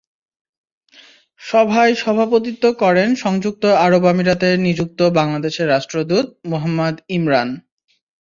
[1.41, 7.49] সভায় সভাপতিত্ব করেন সংযুক্ত আরব আমিরাতে নিযুক্ত বাংলাদেশের রাষ্ট্রদূত মুহাম্মদ ইমরান।